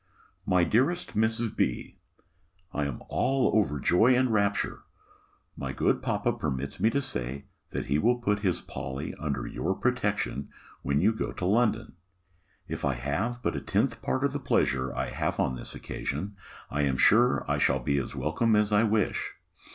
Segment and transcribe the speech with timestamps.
[0.47, 1.55] My Dearest Mrs.
[1.55, 1.99] B.,
[2.73, 4.81] I am all over joy and rapture.
[5.55, 9.75] My good papa permits me to say, that he will put his Polly under your
[9.75, 10.49] protection,
[10.81, 11.97] when you go to London.
[12.67, 16.35] If you have but a tenth part of the pleasure I have on this occasion,
[16.71, 19.35] I am sure, I shall be as welcome as I wish.